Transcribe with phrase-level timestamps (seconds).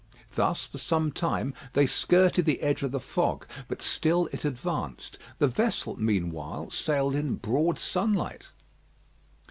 [0.33, 5.19] Thus for some time they skirted the edge of the fog; but still it advanced.
[5.37, 8.51] The vessel, meanwhile, sailed in broad sunlight.